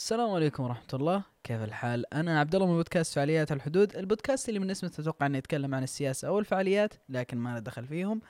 [0.00, 4.60] السلام عليكم ورحمة الله، كيف الحال؟ أنا عبد الله من بودكاست فعاليات الحدود، البودكاست اللي
[4.60, 8.20] من اسمه تتوقع إنه يتكلم عن السياسة أو الفعاليات لكن ما له دخل فيهم.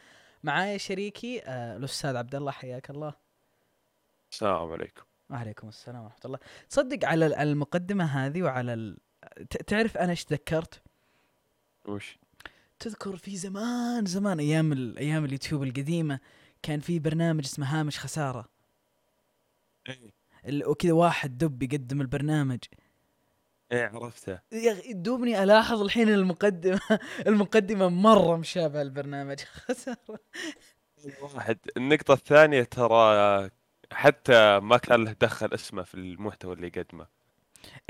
[0.44, 3.14] معايا شريكي آه الأستاذ عبد الله حياك الله.
[4.32, 6.38] السلام عليكم وعليكم السلام ورحمة الله.
[6.70, 8.96] تصدق على ال- على المقدمة هذه وعلى ال...
[9.66, 10.82] تعرف أنا إيش تذكرت؟
[11.88, 12.18] وش
[12.78, 14.98] تذكر في زمان زمان أيام ال...
[14.98, 16.20] أيام اليوتيوب القديمة
[16.62, 18.48] كان في برنامج اسمه هامش خسارة.
[19.88, 20.12] ال-
[20.48, 22.58] وكذا واحد دب يقدم البرنامج.
[23.72, 24.38] إيه عرفته.
[24.52, 26.80] يا أخي دوبني ألاحظ الحين المقدمة
[27.26, 30.20] المقدمة مرة مشابهة البرنامج خسارة.
[31.34, 31.58] واحد.
[31.76, 33.50] النقطة الثانية ترى
[33.92, 37.06] حتى ما كان له دخل اسمه في المحتوى اللي يقدمه.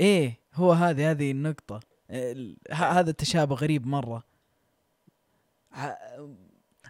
[0.01, 1.79] إيه هو هذه هذه النقطة.
[2.71, 4.23] هذا التشابه غريب مرة.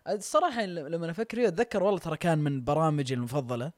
[0.07, 3.71] الصراحة لما أفكر فيه أتذكر والله ترى كان من برامجي المفضلة.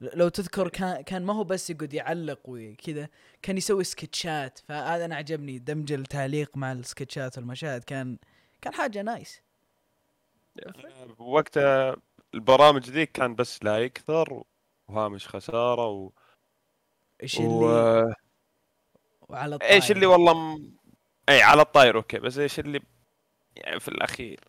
[0.00, 3.08] لو تذكر كان كان ما هو بس يقعد يعلق وكذا
[3.42, 4.58] كان يسوي سكتشات.
[4.58, 7.84] فهذا أنا عجبني دمج التعليق مع السكتشات والمشاهد.
[7.84, 8.18] كان
[8.62, 9.42] كان حاجة nice
[11.18, 11.96] وقتها
[12.34, 14.44] البرامج ذيك كان بس لا يكثر
[14.88, 16.10] وهامش خسارة و...
[17.22, 18.14] إيش اللي و...
[19.28, 20.76] وعلى الطاير إيش اللي والله م...
[21.28, 22.18] إي على الطاير okay.
[22.18, 22.80] بس إيش اللي
[23.56, 24.40] يعني في الأخير.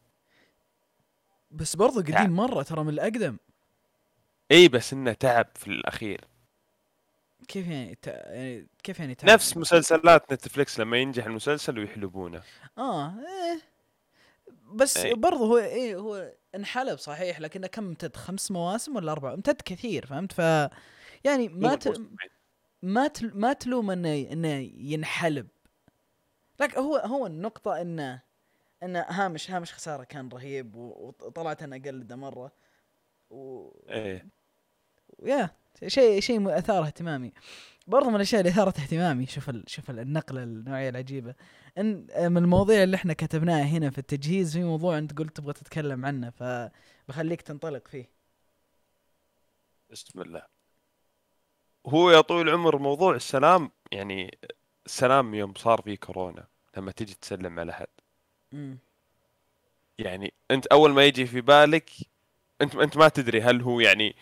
[1.51, 2.15] بس برضو تعب.
[2.15, 3.37] قديم مرة ترى من الأقدم.
[4.51, 6.21] اي بس إنه تعب في الأخير.
[7.47, 8.07] كيف يعني, ت...
[8.07, 12.41] يعني كيف يعني تعب؟ نفس مسلسلات نتفليكس لما ينجح المسلسل ويحلبونه.
[12.77, 13.61] آه إيه.
[14.73, 15.13] بس إيه.
[15.13, 20.05] برضو هو إيه هو انحلب صحيح لكنه كم امتد؟ خمس مواسم ولا أربعة؟ امتد كثير
[20.05, 20.39] فهمت؟ ف
[21.23, 22.01] يعني ما ت...
[22.81, 23.31] ما تل...
[23.33, 25.47] ما تلوم إنه إنه ينحلب.
[26.59, 28.21] لكن هو هو النقطة إنه
[28.83, 32.51] إنه هامش هامش خسارة كان رهيب وطلعت أنا اقلده مرة.
[33.29, 33.69] و...
[33.89, 34.36] إيه.
[35.23, 35.49] يا
[35.87, 37.33] شيء شيء اثار اهتمامي.
[37.87, 39.63] برضو من الأشياء اللي اثارت اهتمامي شوف ال...
[39.67, 41.35] شوف ال- النقلة النوعية العجيبة.
[41.77, 46.05] إن من المواضيع اللي إحنا كتبناها هنا في التجهيز في موضوع أنت قلت تبغى تتكلم
[46.05, 48.09] عنه فبخليك تنطلق فيه.
[49.89, 50.41] بسم الله.
[51.87, 54.37] هو يا طويل العمر موضوع السلام يعني
[54.85, 57.87] السلام يوم صار فيه كورونا لما تيجي تسلم على أحد.
[59.99, 61.89] يعني أنت أول ما يجي في بالك
[62.61, 64.15] أنت أنت ما تدري هل هو يعني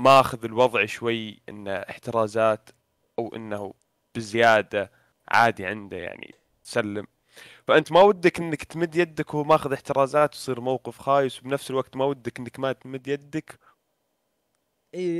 [0.00, 2.70] ماخذ الوضع شوي انه احترازات
[3.18, 3.74] أو إنه
[4.14, 4.92] بزيادة
[5.28, 7.06] عادي عنده يعني تسلم.
[7.66, 12.04] فأنت ما ودك إنك تمد يدك وهو ماخذ احترازات ويصير موقف خايس وبنفس الوقت ما
[12.04, 13.58] ودك إنك ما تمد يدك؟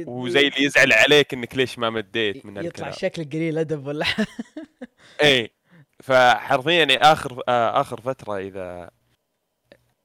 [0.06, 2.92] وزي اللي يزعل عليك إنك ليش ما مديت من يطلع الكلام.
[2.92, 4.06] شكلك قليل أدب ولا؟
[5.22, 5.50] إيه
[6.02, 8.90] فحرفيا يعني آخر آه آخر فترة إذا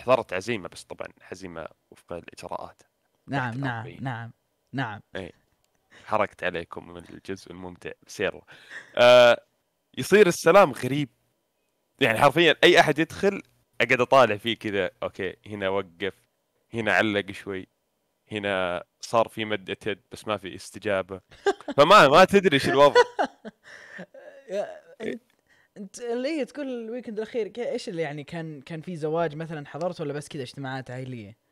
[0.01, 2.81] حضرت عزيمة بس طبعا عزيمة وفق الإجراءات.
[3.27, 4.31] نعم نعم الأربعين.
[4.73, 5.01] نعم.
[5.15, 5.29] نعم
[6.05, 7.91] حركت عليكم من الجزء الممتع.
[8.07, 8.41] بس يلا
[8.95, 9.41] آه
[9.97, 11.09] يصير السلام غريب.
[11.99, 13.41] يعني حرفيا أي أحد يدخل
[13.81, 14.91] أقعد أطالع فيه كذا.
[15.03, 16.13] okay هنا وقف
[16.73, 17.67] هنا علق شوي
[18.31, 21.21] هنا صار في مدة يد بس ما في استجابة.
[21.77, 23.01] فما ما تدري إيش الوضع.
[25.01, 25.21] انت
[25.77, 30.01] إنت اللي تقول ال weekend الأخير إيش اللي يعني كان كان في زواج مثلا حضرت
[30.01, 31.42] ولا بس كذا اجتماعات عائلية؟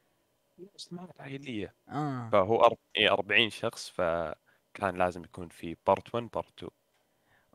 [0.75, 1.75] اجتماعات عائلية.
[1.89, 2.29] آه.
[2.31, 2.77] فهو أرب...
[2.95, 6.71] إيه 40 شخص فكان لازم يكون في part 1 part 2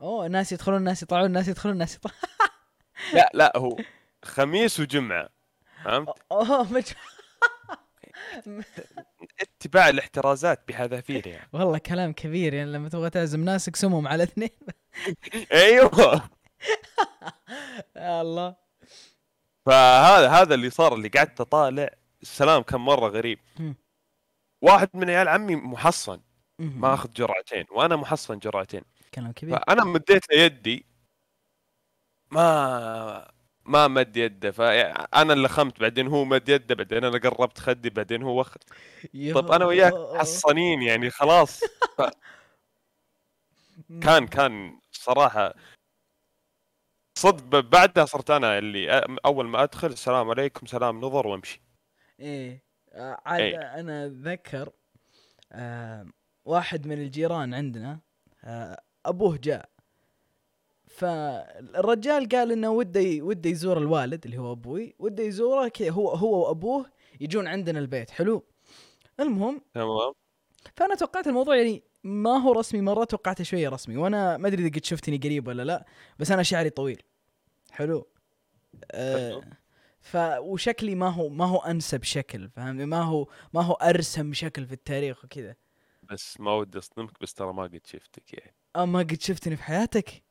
[0.01, 2.17] أوه الناس يدخلون الناس يطلعون الناس يدخلون الناس يطلعون
[3.13, 3.77] لا لا هو
[4.25, 5.29] خميس وجمعة
[5.83, 6.85] فهمت؟ أوه مج...
[9.41, 11.49] اتباع الاحترازات بحذافير يعني.
[11.53, 14.49] والله كلام كبير يعني لما تبغى تعزم ناس اقسمهم على اثنين.
[15.51, 16.29] أيوه.
[17.95, 18.55] يا الله.
[19.65, 21.89] فهذا هذا اللي صار اللي قعدت أطالع
[22.21, 23.39] السلام كان مرة غريب.
[24.61, 26.21] واحد من عيال عمي محصن.
[26.59, 28.81] ماخذ جرعتين وأنا محصن جرعتين.
[29.13, 29.57] كلام كبير.
[29.57, 30.85] فأنا مديت له يدي.
[32.31, 33.31] ما
[33.65, 38.23] ما مد يده فانا اللي خمت بعدين هو مد يده بعدين أنا قربت خدي بعدين
[38.23, 38.63] هو وخد.
[39.33, 41.63] طب أنا وياك حصنين يعني خلاص.
[44.03, 45.53] كان كان صراحة
[47.17, 51.61] صدق بعدها صرت أنا اللي أول ما أدخل السلام عليكم سلام نظر وأمشي.
[52.19, 52.63] إيه.
[52.93, 53.57] آه، عاد إيه.
[53.57, 54.69] أنا أتذكر
[55.51, 56.05] آه
[56.45, 57.99] واحد من الجيران عندنا
[58.43, 59.69] آه أبوه جاء.
[60.87, 66.47] فالرجال قال إنه وده وده يزور الوالد اللي هو أبوي وده يزوره كذا هو هو
[66.47, 66.85] وأبوه
[67.21, 68.09] يجون عندنا البيت.
[68.11, 68.43] حلو.
[69.19, 70.13] المهم تمام.
[70.75, 74.75] فأنا توقعت الموضوع يعني ما هو رسمي مرة توقعته شوية رسمي وأنا ما أدري إذا
[74.75, 75.85] قد شفتني قريب ولا لا
[76.19, 77.01] بس أنا شعري طويل.
[77.71, 78.07] حلو.
[78.93, 79.43] حلو.
[79.99, 84.65] ف وشكلي ما هو ما هو أنسب شكل فاهمني؟ ما هو ما هو أرسم شكل
[84.65, 85.55] في التاريخ وكذا.
[86.03, 88.55] بس ما ودي أصدمك بس ترى ما قد شفتك يعني.
[88.75, 90.23] آه ما قد شفتني في حياتك؟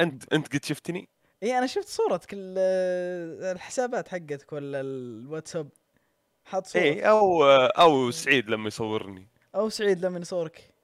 [0.00, 1.08] أنت أنت قد شفتني؟
[1.42, 5.68] اي أنا شفت صورتك ال- الحسابات حقتك ولا الواتساب؟
[6.44, 6.82] حاط صورة.
[6.82, 9.28] إيه أو أو سعيد لما يصورني.
[9.54, 10.74] أو سعيد لما يصورك.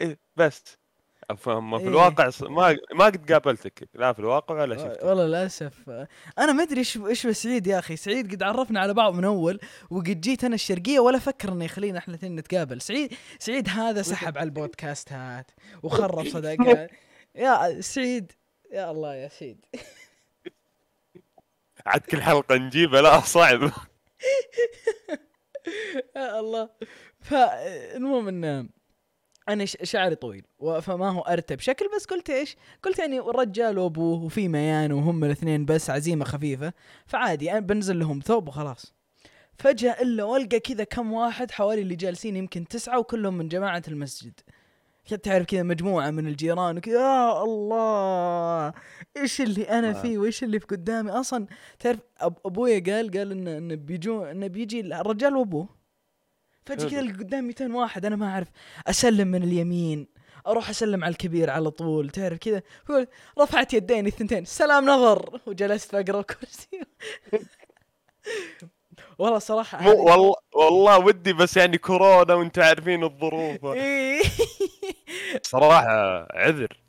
[0.00, 0.78] إيه بس.
[1.36, 1.90] فهم في إيه.
[1.90, 5.04] الواقع ما ما قد قابلتك لا في الواقع ولا شفتك.
[5.04, 5.90] والله للأسف.
[6.38, 7.96] أنا ما أدري إيش إيش بسعيد يا أخي.
[7.96, 9.60] سعيد قد عرفنا على بعض من أول
[9.90, 12.80] وقد جيت أنا الشرقية ولا فكر إنه يخلينا إحنا الاثنين نتقابل.
[12.80, 15.50] سعيد سعيد هذا سحب على البودكاستات
[15.82, 16.90] وخرب صداقات
[17.34, 18.32] يا سعيد
[18.72, 19.66] يا الله يا سعيد.
[21.86, 23.60] عاد كل حلقة نجيبه لا صعب.
[26.16, 26.70] يا الله.
[27.20, 28.68] فالمهم ان
[29.48, 30.44] أنا شعري طويل
[30.82, 35.64] فما هو أرتب شكل بس قلت إيش؟ قلت يعني الرجال وأبوه وفي ميان وهم الاثنين
[35.64, 36.72] بس عزيمة خفيفة
[37.06, 38.94] فعادي أنا بنزل لهم ثوب وخلاص.
[39.58, 44.40] فجأة إلا والقى كذا كم واحد حوالي اللي جالسين يمكن تسعة وكلهم من جماعة المسجد.
[45.22, 48.72] تعرف كذا مجموعة من الجيران وكذا يا الله!
[49.16, 51.46] إيش اللي أنا فيه وإيش اللي في قدامي؟ أصلا
[51.78, 55.83] تعرف أب أبويا قال قال ان إن بيجو انه بيجي الرجال وأبوه.
[56.66, 56.88] فجأة.
[56.88, 58.48] كذا قدامي 200 واحد أنا ما أعرف
[58.86, 60.06] أسلم من اليمين
[60.46, 63.06] أروح أسلم على الكبير على طول تعرف كذا هو
[63.40, 66.80] رفعت يديني الثنتين سلام نظر وجلست بقرا الكرسي
[69.18, 73.64] والله صراحة مو والله والله ودي بس يعني كورونا وأنتم عارفين الظروف.
[73.74, 74.22] اي
[75.42, 76.80] صراحة عذر.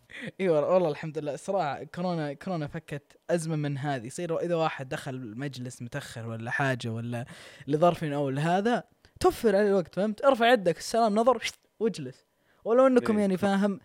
[0.41, 1.35] اي والله الحمد لله.
[1.35, 4.05] صراحة كورونا كورونا فكت أزمة من هذه.
[4.05, 7.25] يصير إذا واحد دخل المجلس متأخر ولا حاجة ولا
[7.67, 8.83] لظرف أو لهذا
[9.19, 11.41] توفر عليه الوقت فهمت؟ ارفع يدك السلام نظر
[11.79, 12.25] واجلس.
[12.65, 13.21] ولو انكم إيه.
[13.21, 13.79] يعني فاهم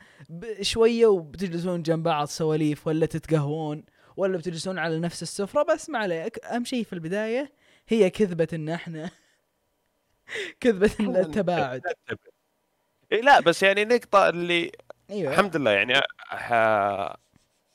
[0.61, 3.85] شوية وبتجلسون جنب بعض سواليف ولا تتقهوون
[4.17, 7.53] ولا بتجلسون على نفس السفرة بس ما عليك أهم شيء في البداية
[7.88, 9.11] هي كذبة إن إحنا
[10.61, 10.91] كذبة
[11.21, 11.82] التباعد.
[13.12, 14.73] إيه لا بس يعني نقطة اللي
[15.11, 15.32] أيوه.
[15.32, 17.17] الحمد لله يعني ح-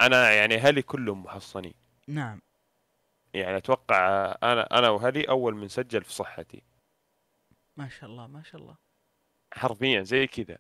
[0.02, 1.74] أنا يعني أهلي كلهم محصنين.
[2.07, 2.42] نعم.
[3.34, 3.98] يعني أتوقع
[4.44, 6.62] أنا أنا وأهلي أول من سجل في صحتي.
[7.77, 8.75] ما شاء الله ما شاء الله.
[9.54, 10.57] حرفيا زي كذا.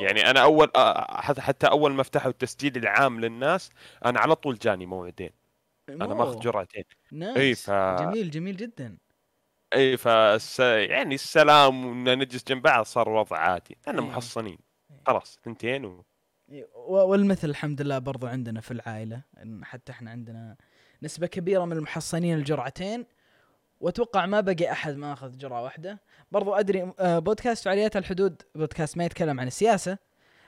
[0.00, 3.70] يعني أنا أول أ- حتى أول ما فتحوا التسجيل العام للناس
[4.04, 5.30] أنا على طول جاني موعدين.
[5.88, 6.40] أنا ماخذ.
[6.40, 6.84] جرعتين.
[7.12, 8.98] إي، ف- جميل جميل جدا.
[9.74, 13.76] إي فس يعني السلام وإن نجلس جنب بعض صار وضع عادي.
[13.88, 14.08] أنا إيه.
[14.08, 14.58] محصنين.
[15.06, 16.04] خلاص ثنتين و...
[16.74, 20.56] والمثل الحمد لله برضو عندنا في العائلة إن حتى إحنا عندنا
[21.02, 23.06] نسبة كبيرة من المحصنين الجرعتين.
[23.84, 26.00] وأتوقع ما بقي أحد ما أخذ جرعة واحدة.
[26.32, 29.98] برضو أدري آه، بودكاست فعاليات الحدود بودكاست ما يتكلم عن السياسة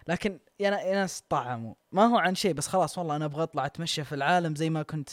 [0.08, 1.74] لكن يا نا- يا ناس طعموا.
[1.92, 4.82] ما هو عن شيء بس خلاص والله أنا أبغى أطلع أتمشى في العالم زي ما
[4.82, 5.08] كنت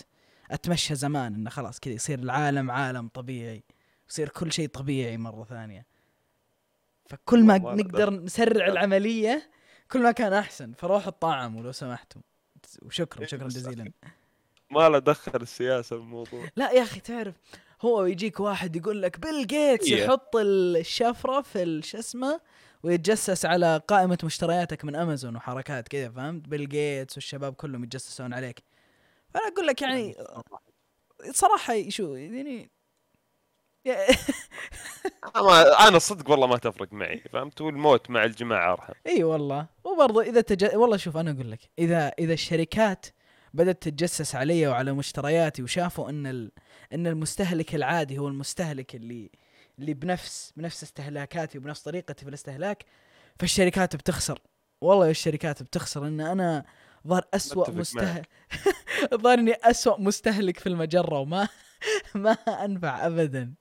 [0.52, 3.64] أتمنى كمان إنه خلاص كذا يصير العالم عالم طبيعي
[4.10, 5.86] يصير كل شيء طبيعي مرة ثانية.
[7.06, 9.50] فكل ما نقدر نسرع العملية
[9.92, 10.74] كل ما كان أحسن.
[10.74, 12.22] فروحوا الطعم لو سمحتوا
[12.82, 13.92] وشكرا شكرا جزيلا.
[14.72, 17.36] ما له دخل السياسة بالموضوع لا يا أخي تعرف
[17.86, 20.04] هو يجيك واحد يقول لك بيل جيتس إيه.
[20.04, 22.40] يحط الشفرة في شو اسمه؟
[22.84, 28.64] ويتجسس على قائمة مشترياتك من أمازون وحركات كذا فهمت؟ بيل جيتس والشباب كلهم يتجسسون عليك.
[29.34, 30.16] فأنا أقول لك يعني
[31.32, 31.90] صراحة.
[31.90, 32.70] شو يعني
[35.36, 38.94] أنا, أنا صدق والله ما تفرق معي فهمت؟ والموت مع الجماعة أرحم.
[39.08, 39.68] إي والله.
[39.84, 40.76] وبرضه إذا تج...
[40.76, 43.06] والله شوف أنا أقول لك اذا إذا الشركات
[43.54, 46.52] بدأت تتجسس علي وعلى مشترياتي وشافوا إن ال...
[46.94, 49.32] إن المستهلك العادي هو المستهلك اللي
[49.80, 52.86] اللي بنفس بنفس استهلاكاتي وبنفس طريقتي في الاستهلاك.
[53.40, 54.40] فالشركات بتخسر.
[54.82, 56.66] والله الشركات بتخسر إن أنا
[57.08, 58.28] ظهر أسوأ أتفق مستهلك
[59.24, 61.48] ظهر إني أسوأ مستهلك في المجرة وما
[62.16, 63.54] ما أنفع ابدا.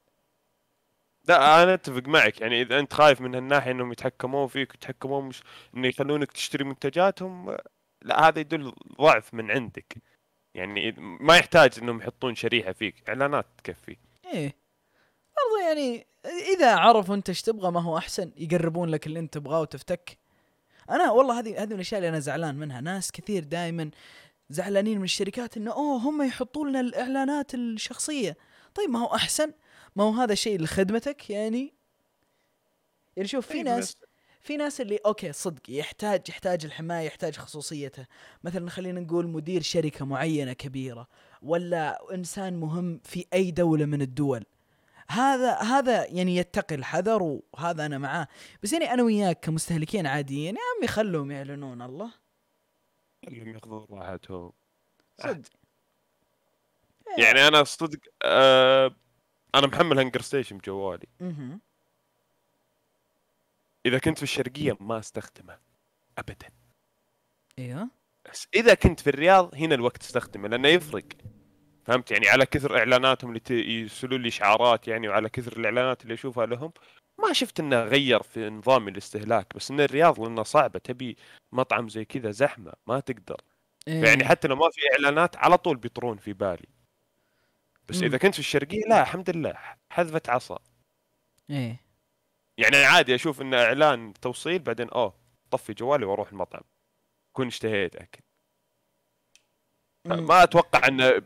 [1.29, 2.41] لا أنا أتفق معك.
[2.41, 5.43] يعني إذا أنت خايف من هالناحية إنهم يتحكمون فيك ويتحكمون مش
[5.77, 7.57] إنه يخلونك تشتري منتجاتهم
[8.05, 9.97] لا هذا يدل ضعف من عندك.
[10.55, 13.97] يعني ما يحتاج إنهم يحطون شريحة فيك إعلانات تكفي.
[14.25, 14.55] إيه.
[15.37, 16.07] برضو يعني
[16.57, 20.19] إذا عرفوا أنت إيش تبغى ما هو أحسن يقربون لك اللي أنت تبغاه وتفتك.
[20.91, 22.81] أنا والله هذه هذه من الأشياء اللي أنا زعلان منها.
[22.81, 23.91] ناس كثير دائما
[24.51, 28.37] زعلانين من الشركات إنه أوه هم يحطوا لنا الإعلانات الشخصية.
[28.75, 29.53] طيب ما هو أحسن؟
[29.97, 31.75] ما هو هذا شيء لخدمتك يعني؟
[33.17, 33.97] يعني شوف في إيه، ناس
[34.43, 38.07] في ناس اللي أوكي صدق يحتاج يحتاج الحماية يحتاج خصوصيته.
[38.45, 41.09] مثلا خلينا نقول مدير شركة معينة كبيرة
[41.43, 44.45] ولا إنسان مهم في أي دولة من الدول.
[45.09, 48.29] هذا هذا يعني يتقي الحذر وهذا أنا معاه.
[48.63, 52.13] بس يعني أنا وياك كمستهلكين عاديين يا عمي خلهم يعلنون الله.
[53.27, 54.53] خليهم ياخذون راحتهم.
[55.23, 55.51] صدق.
[57.19, 58.95] يعني أنا صدق آه
[59.55, 61.07] أنا محمل هنجر ستيشن بجوالي
[63.87, 65.59] إذا كنت في الشرقية ما أستخدمه.
[66.19, 66.49] ابدا.
[67.59, 67.89] إيوه.
[68.31, 71.05] بس إذا كنت في الرياض هنا الوقت تستخدمه لأنه يفرق.
[71.85, 76.15] فهمت؟ يعني على كثر إعلاناتهم اللي ت- يرسلوا لي إشعارات يعني وعلى كثر الإعلانات اللي
[76.15, 76.73] أشوفها لهم
[77.19, 79.57] ما شفت إنه غير في نظام الاستهلاك.
[79.57, 81.17] بس إن الرياض لأنه صعبة تبي
[81.53, 83.41] مطعم زي كذا زحمة ما تقدر.
[83.89, 84.05] إيه.
[84.05, 86.69] يعني حتى لو ما في إعلانات على طول بيطرون في بالي.
[87.89, 88.05] بس مم.
[88.05, 89.55] إذا كنت في الشرقية لا الحمد لله
[89.91, 90.59] حذفه عصا.
[91.51, 91.81] إيه.
[92.59, 95.15] يعني عادي أشوف انه إعلان توصيل بعدين أوه
[95.51, 96.63] طفي جوالي وأروح المطعم.
[97.37, 98.21] كون اشتهيت اكل.
[100.07, 101.23] ما أتوقع انه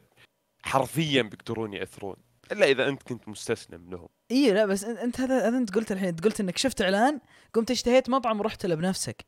[0.62, 2.16] حرفيا بيقدرون يأثرون
[2.52, 4.08] إلا إذا أنت كنت مستسلم لهم.
[4.30, 7.20] إيه لا بس أنت هذا هذا أنت قلت الحين أنت قلت إنك شفت إعلان
[7.54, 9.26] قمت اشتهيت مطعم ورحت له بنفسك.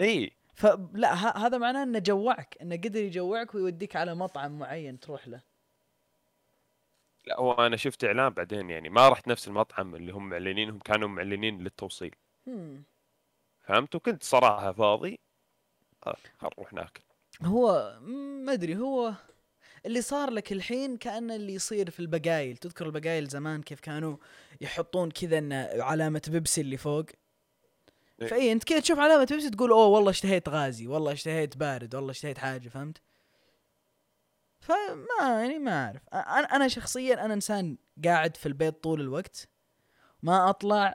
[0.00, 0.36] إي.
[0.54, 5.42] فلا هذا معناه إنه جوعك إنه قدر يجوعك ويوديك على مطعم معين تروح له.
[7.26, 11.08] لا هو أنا شفت إعلان بعدين يعني ما رحت نفس المطعم اللي هم معلنينهم كانوا
[11.08, 12.14] معلنين للتوصيل.
[12.46, 12.84] هم.
[13.60, 15.18] فهمت؟ وكنت صراحة فاضي.
[16.06, 17.02] آه، خل نروح ناكل.
[17.42, 17.98] هو
[18.44, 19.12] ما أدري هو
[19.86, 22.56] اللي صار لك الحين كانه اللي يصير في البقايل.
[22.56, 24.16] تذكر البقايل زمان كيف كانوا
[24.60, 27.06] يحطون كذا علامة بيبسي اللي فوق؟
[28.22, 28.26] إيه.
[28.28, 32.10] فاي أنت كذا تشوف علامة بيبسي تقول أوه والله اشتهيت غازي والله اشتهيت بارد والله
[32.10, 32.68] اشتهيت حاجة.
[32.68, 33.05] فهمت؟
[34.66, 35.06] فما
[35.42, 36.02] يعني ما أعرف.
[36.14, 39.48] أنا أنا شخصيا أنا إنسان قاعد في البيت طول الوقت
[40.22, 40.94] ما أطلع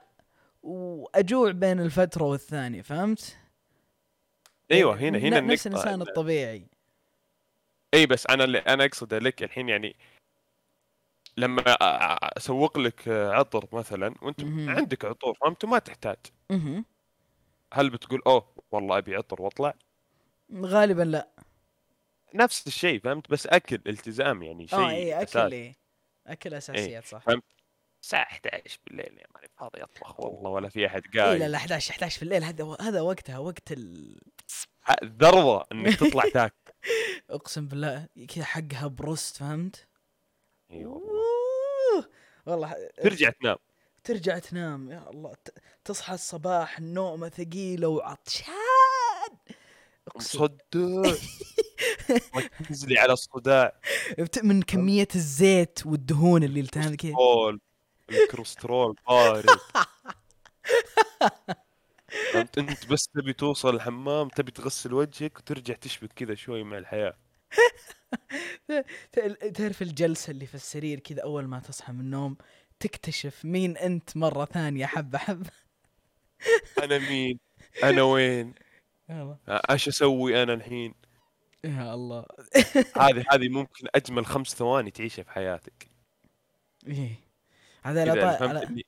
[0.64, 3.38] وأجوع بين الفترة والثانية فهمت؟
[4.72, 6.68] أيوه هنا هنا ن- نفس الإنسان الطبيعي.
[7.94, 9.96] إي بس أنا اللي أنا أقصده لك الحين يعني
[11.38, 11.64] لما
[12.38, 14.70] أسوق لك عطر مثلا وأنت مهم.
[14.70, 16.18] عندك عطور فهمت؟ ما تحتاج.
[16.50, 16.86] مهم.
[17.74, 19.74] هل بتقول أوه والله أبي عطر وأطلع؟
[20.56, 21.28] غالبا لا.
[22.36, 25.54] نفس الشيء فهمت؟ بس أكل التزام يعني شيء آه اي اكل.
[25.54, 25.76] إيه.
[26.28, 27.22] أكل أساسيات صح.
[27.24, 27.44] فهمت؟
[28.04, 31.58] الساعة 11 بالليل يا ماني فاضي أطبخ والله ولا في أحد اي لا قايل لا
[31.58, 34.20] 11 11 في الليل هذا هذا وقتها وقت ال...
[34.86, 36.56] ه- ذروة إنك تطلع تاكل.
[37.30, 39.88] أقسم بالله كذا حقها بروست فهمت؟
[40.72, 42.10] إي والله.
[42.46, 43.58] والله ترجع تنام.
[44.04, 45.36] ترجع تنام يا الله
[45.86, 48.54] تصحى الصباح نومه ثقيلة وعطشان.
[50.16, 50.48] مصدع
[52.68, 53.82] تنزلي على الصداع.
[54.44, 57.14] من كمية الزيت والدهون اللي التهام كذا
[58.12, 58.96] الكوليسترول.
[59.08, 59.46] بارد
[62.34, 67.18] فهمت؟ انت بس تبي توصل الحمام تبي تغسل وجهك وترجع تشبك كذا شوي مع الحياة.
[69.12, 72.38] ت- تعرف الجلسة اللي في السرير كذا أول ما تصحى من النوم
[72.80, 75.50] تكتشف مين أنت مرة ثانية حبة حبة؟
[76.84, 77.40] أنا مين؟
[77.84, 78.54] أنا وين؟
[79.10, 79.38] يلا.
[79.72, 80.94] إيش أسوي أنا الحين؟
[81.64, 82.26] يا الله.
[82.98, 85.88] هذه هذه ممكن اجمل خمس ثواني تعيشها في حياتك.
[86.88, 87.20] إيه.
[87.84, 88.86] هذا لا فهمت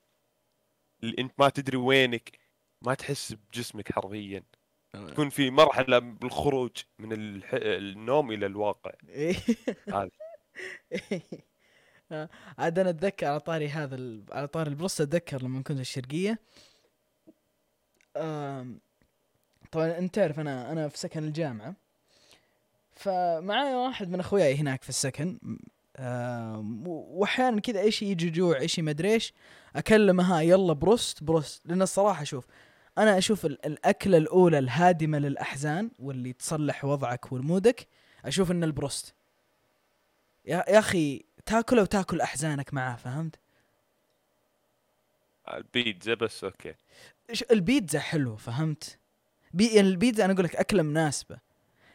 [1.02, 2.38] اللي, إنت ما تدري وينك
[2.82, 4.42] ما تحس بجسمك حرفيا.
[4.92, 7.50] تكون في مرحلة بالخروج من الح...
[7.54, 8.92] النوم إلى الواقع.
[9.08, 9.36] إيه.
[9.88, 10.10] هذا
[12.12, 12.28] آه،
[12.58, 14.24] عاد أنا أتذكر على طاري هذا ال...
[14.32, 16.38] على طاري البروست أتذكر لما كنت في الشرقية
[19.74, 21.74] طبعا أنت تعرف أنا أنا في سكن الجامعة.
[22.96, 25.38] فمعايا واحد من أخوياي هناك في السكن.
[26.00, 29.32] و- واحيانا كذا إيش يجي جوع إيش مدري إيش
[29.76, 31.66] أكلمه ها يلا بروست بروست.
[31.66, 32.46] لأن الصراحة شوف
[32.98, 37.86] أنا أشوف ال- الأكلة الأولى الهادمة للأحزان واللي تصلح وضعك ومودك
[38.24, 39.14] أشوف إن البروست.
[40.44, 43.38] يا, يا أخي تاكله وتاكل أحزانك معاه فهمت؟
[45.54, 46.74] البيتزا بس okay.
[47.50, 48.98] البيتزا حلو فهمت؟
[49.54, 51.38] بي يعني البيتزا أنا أقول لك أكلة مناسبة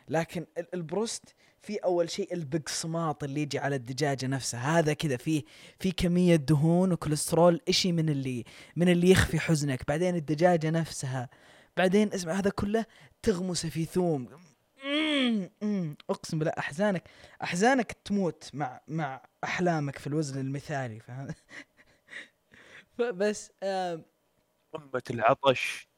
[0.09, 5.43] لكن ال- البروست في أول شيء البقسماط اللي يجي على الدجاجة نفسها هذا كذا فيه
[5.79, 8.43] في كمية دهون وكوليسترول إشي من اللي
[8.75, 9.87] من اللي يخفي حزنك.
[9.87, 11.29] بعدين الدجاجة نفسها
[11.77, 12.85] بعدين اسمع هذا كله
[13.23, 14.29] تغمسه في ثوم.
[16.09, 17.03] أقسم بالله أحزانك
[17.43, 21.27] أحزانك تموت مع مع أحلامك في الوزن المثالي فاهم
[22.97, 23.51] فبس
[24.73, 25.88] قمة العطش.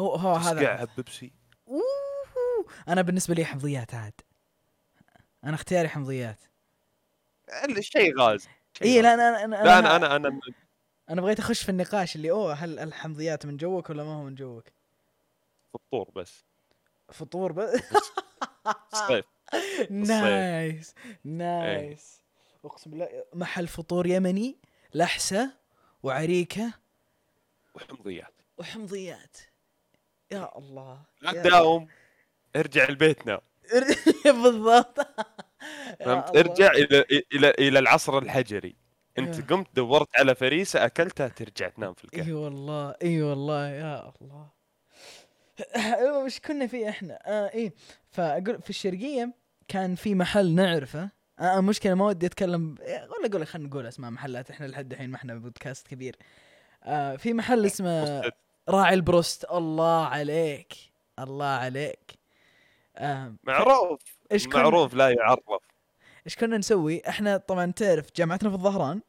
[0.00, 0.88] هو هو هذا.
[0.96, 1.32] بيبسي
[1.68, 1.82] أوه.
[2.88, 4.20] أنا بالنسبة لي حمضيات عاد.
[5.44, 6.38] أنا اختياري حمضيات.
[7.64, 8.48] الشيء غاز.
[8.82, 9.14] اي لا.
[9.14, 10.40] أنا أنا لا أنا أنا أنا
[11.10, 14.34] أنا بغيت أخش في النقاش اللي أوه هل الحمضيات من جوك ولا ما هو من
[14.34, 14.64] جوك؟
[15.74, 16.44] فطور بس.
[17.12, 17.80] فطور بس؟
[18.94, 19.24] صيف
[19.90, 20.94] nice.
[21.24, 22.20] nice.
[22.64, 24.56] أقسم بالله محل فطور يمني
[24.94, 25.50] لحسة
[26.02, 26.72] وعريكة.
[27.74, 28.34] وحمضيات.
[28.58, 29.36] وحمضيات.
[30.32, 31.88] يا الله لا تداوم.
[32.56, 33.40] ارجع البيت نام
[34.42, 34.98] بالضبط.
[36.00, 36.36] فهمت.
[36.36, 38.76] ارجع إلى إلى إلى العصر الحجري.
[39.18, 44.12] انت قمت دورت على فريسة أكلتها ترجع تنام في إي الكهف والله إي والله يا
[44.22, 44.48] الله.
[46.24, 47.18] وش كنا فيه إحنا.
[47.26, 47.74] آه إيه
[48.10, 49.34] فأقول في الشرقية
[49.68, 51.10] كان في محل نعرفه.
[51.38, 54.50] آه مشكلة ما ودي أتكلم ولا أقول خلينا نقول أسماء محلات.
[54.50, 56.16] إحنا لحد الحين ما إحنا بودكاست كبير.
[56.84, 58.32] آه في محل اسمه.
[58.68, 59.44] راعي البروست.
[59.44, 60.72] الله عليك.
[61.18, 62.18] الله عليك.
[63.44, 64.00] معروف.
[64.32, 65.40] إيش كنا- معروف لا يعرف.
[66.26, 69.00] إيش كنا نسوي؟ إحنا طبعا تعرف جامعتنا في الظهران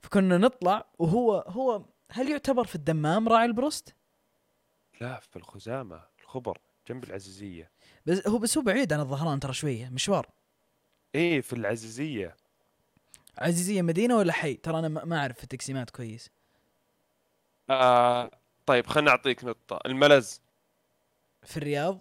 [0.00, 3.94] فكنا نطلع وهو هو هل يعتبر في الدمام راعي البروست؟
[5.00, 7.70] لا في الخزامة الخبر جنب العزيزية.
[8.06, 10.28] بس هو بس هو بعيد عن الظهران ترى شوية مشوار.
[11.14, 12.36] إيه في العزيزية.
[13.38, 16.30] عزيزية مدينة ولا حي؟ ترى أنا ما أعرف التقسيمات كويس.
[17.70, 18.30] آه
[18.70, 19.80] طيب خلنا أعطيك نقطة.
[19.86, 20.40] الملز.
[21.42, 22.00] في الرياض؟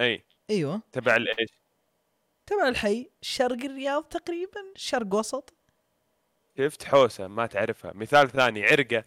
[0.00, 0.24] أي.
[0.50, 0.80] أيوه.
[0.92, 1.50] تبع الإيش؟
[2.46, 3.10] تبع الحي.
[3.22, 5.54] شرق الرياض تقريبا؟ شرق وسط؟
[6.58, 7.92] شفت حوسة ما تعرفها.
[7.94, 9.04] مثال ثاني عرقة.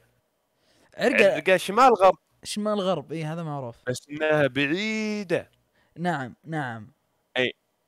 [0.97, 1.33] عرقة.
[1.33, 2.17] عرقة شمال غرب.
[2.43, 3.11] شمال غرب.
[3.11, 3.75] اي هذا معروف.
[3.87, 5.51] بس إنها بعيدة.
[5.97, 6.91] نعم نعم.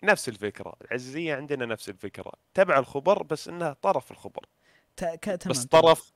[0.03, 0.75] نفس الفكرة.
[0.81, 2.31] العزيزية عندنا نفس الفكرة.
[2.53, 4.45] تبع الخبر بس إنها طرف الخبر.
[4.95, 5.65] تا- ك- تمام بس.
[5.65, 6.13] طرف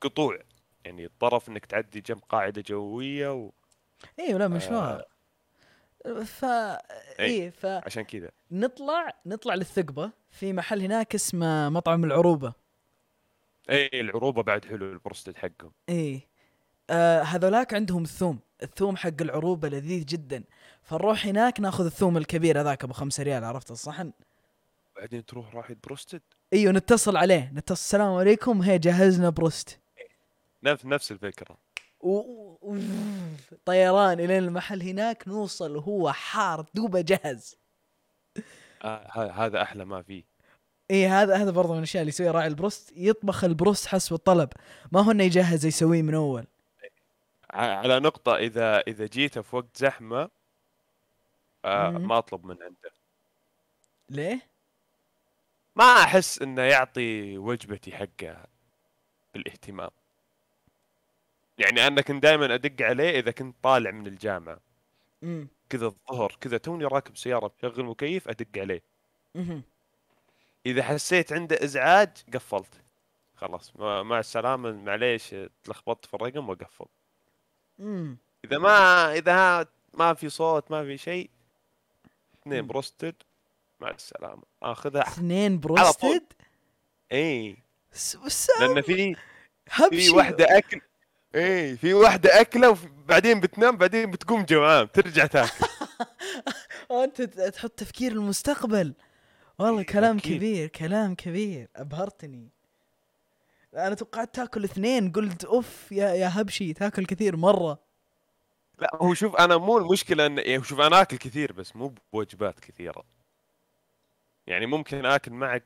[0.00, 0.38] قطوع.
[0.84, 3.52] يعني الطرف إنك تعدي جنب قاعدة جوية وعشان
[4.18, 5.04] أيوه لا مشوار.
[6.06, 6.22] آه.
[6.22, 6.44] ف
[7.20, 8.30] اي ف كذا.
[8.50, 12.52] نطلع نطلع للثقبة في محل هناك اسمه مطعم العروبة.
[13.70, 15.72] اي العروبة بعد حلو البروستد حقهم.
[15.88, 16.28] إيه.
[16.90, 18.38] آه هذولاك عندهم الثوم.
[18.62, 20.44] الثوم حق العروبة لذيذ جدا.
[20.82, 24.12] فنروح هناك ناخذ الثوم الكبير هذاك أبو خمسة ريال عرفت الصحن؟
[24.96, 27.74] بعدين تروح راح بروستد إيوه نتصل عليه نتصل.
[27.74, 28.62] السلام عليكم.
[28.62, 29.78] هي جهزنا بروست.
[30.62, 31.56] نفس نفس الفكرة.
[32.00, 32.10] و...
[32.62, 32.78] و...
[33.64, 37.56] طيران الين المحل هناك نوصل وهو حار دوبه جهز
[38.82, 40.24] آه هذا أحلى ما فيه.
[40.90, 42.92] إيه هذا هذا برضه من الأشياء اللي يسويها راعي البروست.
[42.96, 44.48] يطبخ البروست حسب الطلب.
[44.92, 46.46] ما هو إنه يجهز يسويه من أول.
[47.50, 50.30] على نقطة إذا إذا جيت في وقت زحمة
[51.64, 51.90] آه.
[51.90, 52.90] ما أطلب من عنده.
[54.10, 54.40] ليه؟
[55.76, 58.46] ما أحس إنه يعطي وجبتي حقها
[59.34, 59.90] بالاهتمام.
[61.58, 64.60] يعني أنا كنت دائما أدق عليه إذا كنت طالع من الجامعة.
[65.22, 68.82] امم كذا الظهر كذا توني راكب سيارة مشغل مكيف أدق عليه.
[69.34, 69.62] مهم.
[70.66, 72.82] إذا حسيت عنده إزعاج قفلت.
[73.36, 76.86] خلاص مع السلامة معليش تلخبطت في الرقم وقفل.
[77.80, 81.30] امم إذا ما إذا ها- ما في صوت ما في شيء
[82.42, 82.66] اثنين مم.
[82.68, 83.14] بروستد
[83.80, 84.42] مع السلامة.
[84.62, 85.60] آخذها اثنين.
[85.60, 86.24] بروستد
[87.12, 87.56] اي
[88.60, 89.16] لأن في
[89.90, 90.80] في واحدة اكل
[91.34, 95.66] اي في واحدة أكلة وبعدين بتنام بعدين بتقوم جوعان ترجع تاكل.
[96.90, 98.94] آه، أنت ت- تحط تفكير المستقبل.
[99.58, 100.36] والله كلام أكيد.
[100.36, 101.68] كبير كلام كبير.
[101.76, 102.48] أبهرتني.
[103.74, 107.78] أنا توقعت تاكل اثنين قلت أوف يا يا هبشي تاكل كثير مرة.
[108.78, 112.60] لا هو شوف أنا مو المشكلة إن يعني شوف أنا آكل كثير بس مو بوجبات
[112.60, 113.04] كثيرة.
[114.46, 115.64] يعني ممكن آكل معك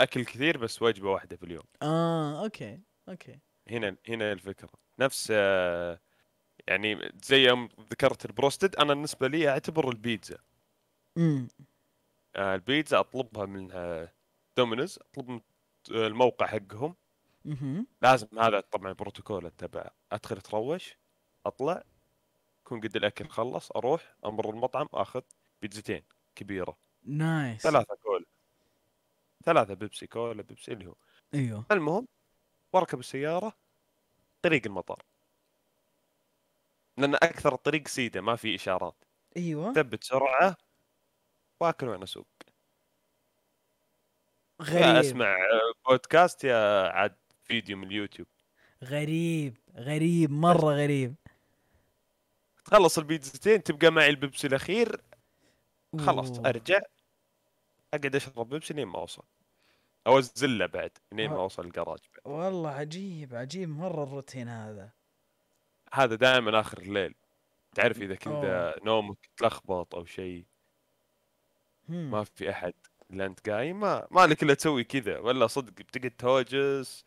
[0.00, 1.64] أكل كثير بس وجبة واحدة في اليوم.
[1.82, 3.38] آه okay okay.
[3.70, 4.70] هنا هنا الفكرة.
[4.98, 5.30] نفس
[6.68, 10.38] يعني زي يوم ذكرت البروستد أنا بالنسبة لي أعتبر البيتزا.
[11.18, 11.48] امم
[12.36, 14.12] البيتزا أطلبها من آه،
[14.56, 15.40] دومينوز أطلب من
[15.94, 16.94] آه، الموقع حقهم.
[17.44, 17.86] مهم.
[18.02, 20.96] لازم هذا طبعا البروتوكول اتبعه أدخل أتروش
[21.46, 21.82] أطلع
[22.60, 25.20] يكون قد الأكل خلص أروح أمر المطعم أخذ
[25.62, 26.02] بيتزتين
[26.34, 26.78] كبيرة.
[27.04, 27.62] nice.
[27.62, 28.24] ثلاثة كولا.
[29.44, 30.94] ثلاثة بيبسي كولا بيبسي اللي هو.
[31.34, 31.66] أيوه.
[31.70, 32.08] المهم
[32.72, 33.52] واركب السيارة
[34.42, 35.02] طريق المطار.
[36.98, 39.04] لأن أكثر الطريق سيده ما في إشارات.
[39.36, 39.72] أيوه.
[39.72, 40.56] ثبت سرعة
[41.60, 42.26] وأكل وأنا اسوق
[44.72, 45.00] يا غريب.
[45.00, 48.28] أسمع آه، بودكاست يا عاد فيديو من اليوتيوب.
[48.84, 51.14] غريب غريب مرة غريب.
[52.64, 55.02] تخلص البيتزتين تبقى معي البيبسي الأخير.
[55.98, 56.38] خلاص.
[56.46, 56.80] أرجع.
[57.94, 59.24] أقعد أشرب بيبسي لين ما أوصل.
[60.06, 61.36] أو الزلة بعد لين ما.
[61.36, 62.34] اوصل الجراج بعد.
[62.34, 64.90] والله عجيب عجيب مرة الروتين هذا
[65.92, 67.14] هذا دائما آخر الليل
[67.74, 68.14] تعرف إذا.
[68.14, 70.44] كذا نومك تلخبط أو شيء.
[71.88, 72.74] ما في أحد
[73.10, 77.04] إلا أنت قايم ما ما لك إلا تسوي كذا ولا صدق بتقعد توجس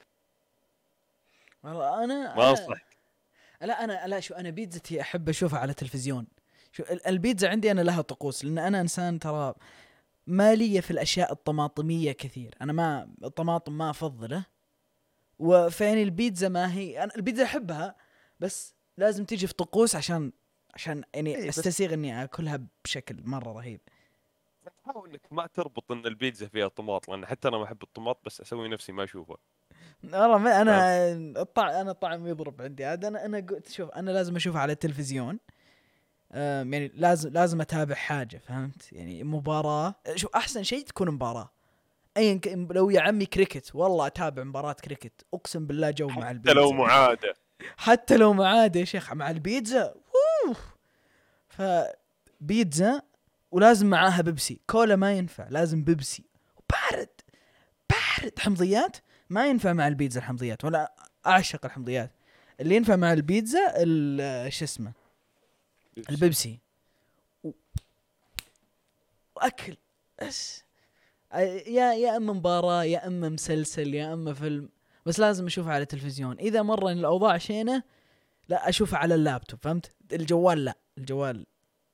[1.63, 2.77] والله أنا ما انصح
[3.61, 6.27] لا أنا لا شو أنا بيتزتي أحب أشوفها على التلفزيون
[6.71, 9.53] شو ال- البيتزا عندي أنا لها طقوس لأن أنا إنسان ترى
[10.27, 12.55] ما لي في الأشياء الطماطمية كثير.
[12.61, 14.45] أنا ما الطماطم ما أفضله.
[15.39, 17.95] وفعني البيتزا ما هي أنا البيتزا أحبها
[18.39, 20.31] بس لازم تيجي في طقوس عشان
[20.73, 23.81] عشان يعني إيه، أستسيغ إني أكلها بشكل مرة رهيب.
[24.85, 28.41] حاول إنك ما تربط إن البيتزا فيها طماط لأن حتى أنا ما أحب الطماط بس
[28.41, 29.37] أسوي نفسي ما أشوفه.
[30.03, 32.85] والله ما أنا الطعم أنا الطعم يضرب عندي.
[32.85, 35.39] عاد أنا أنا قلت شوف أنا لازم أشوفها على التلفزيون.
[36.33, 39.95] يعني لازم لازم أتابع حاجة فهمت؟ يعني مباراة.
[40.15, 41.51] شو أحسن شيء تكون مباراة؟
[42.17, 45.25] ايا كان لو يا عمي كريكت والله أتابع مباراة كريكت.
[45.33, 46.53] أقسم بالله جو مع حتى البيتزا.
[46.59, 47.33] لو معادة.
[47.77, 50.55] حتى لو معاد يا شيخ مع البيتزا ووو
[51.49, 53.01] فبيتزا
[53.51, 54.59] ولازم معاها بيبسي.
[54.67, 56.23] كولا ما ينفع لازم بيبسي.
[56.69, 57.09] بارد
[57.89, 58.39] بارد.
[58.39, 58.97] حمضيات؟
[59.29, 60.93] ما ينفع مع البيتزا الحمضيات ولا
[61.27, 62.11] أعشق الحمضيات.
[62.59, 64.91] اللي ينفع مع البيتزا ال- شو اسمه
[66.09, 66.59] البيبسي.
[67.43, 67.51] و-
[69.35, 69.77] وأكل.
[70.21, 70.63] بس.
[71.67, 74.69] يا يا أما مباراة يا أما مسلسل يا أما فيلم.
[75.05, 76.37] بس لازم أشوفه على التلفزيون.
[76.39, 77.83] إذا مرة الأوضاع شينة
[78.49, 80.77] لا أشوفه على اللابتوب فهمت؟ الجوال لا.
[80.97, 81.45] الجوال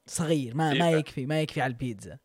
[0.06, 0.96] صغير ما ما إيه.
[0.96, 2.18] يكفي ما يكفي على البيتزا.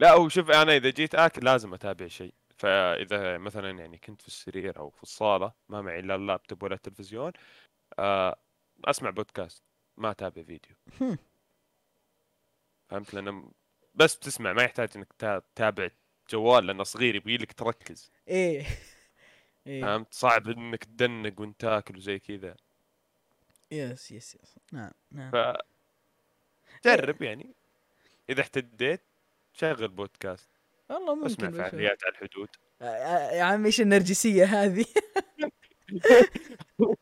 [0.00, 2.34] لا هو شوف أنا إذا جيت آكل لازم أتابع شيء.
[2.56, 7.32] فإذا مثلا يعني كنت في السرير أو في الصالة ما معي لا اللابتوب ولا التلفزيون
[7.98, 8.36] آه
[8.84, 9.62] أسمع بودكاست.
[9.96, 10.76] ما أتابع فيديو.
[11.00, 11.18] هم.
[12.88, 13.50] فهمت؟ لأنه
[13.94, 15.88] بس بتسمع ما يحتاج إنك تا- تتابع
[16.30, 18.10] جوال لأنه صغير يبغي لك تركز.
[18.28, 18.66] إيه.
[19.66, 19.82] إيه.
[19.82, 22.56] فهمت؟ صعب إنك تدنق وأنت تاكل وزي كذا.
[23.70, 25.30] yes yes yes نعم نعم.
[25.30, 25.56] ف
[26.84, 27.54] جرب يعني.
[28.30, 29.02] إذا احتجيت
[29.52, 30.50] شغل بودكاست.
[30.90, 31.70] والله أسمع ممكن بشوف.
[31.70, 32.48] فعاليات على الحدود.
[32.82, 34.84] آه، آه، يا عمي إيش النرجسية هذه؟